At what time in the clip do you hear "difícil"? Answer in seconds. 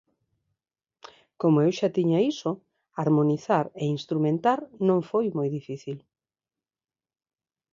5.57-5.97